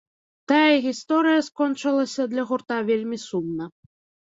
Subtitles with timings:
[0.51, 3.73] Тая гісторыя скончылася для гурта вельмі сумна.